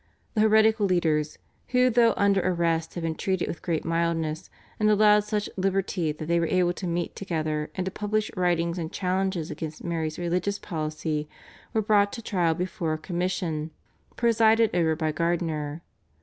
The 0.33 0.41
heretical 0.41 0.87
leaders, 0.87 1.37
who 1.67 1.91
though 1.91 2.15
under 2.17 2.41
arrest 2.41 2.95
had 2.95 3.03
been 3.03 3.13
treated 3.13 3.47
with 3.47 3.61
great 3.61 3.85
mildness 3.85 4.49
and 4.79 4.89
allowed 4.89 5.25
such 5.25 5.47
liberty 5.57 6.11
that 6.11 6.25
they 6.25 6.39
were 6.39 6.47
able 6.47 6.73
to 6.73 6.87
meet 6.87 7.15
together 7.15 7.69
and 7.75 7.85
to 7.85 7.91
publish 7.91 8.31
writings 8.35 8.79
and 8.79 8.91
challenges 8.91 9.51
against 9.51 9.83
Mary's 9.83 10.17
religious 10.17 10.57
policy, 10.57 11.29
were 11.71 11.83
brought 11.83 12.11
to 12.13 12.21
trial 12.23 12.55
before 12.55 12.93
a 12.93 12.97
commission 12.97 13.69
presided 14.15 14.75
over 14.75 14.95
by 14.95 15.11
Gardiner. 15.11 15.83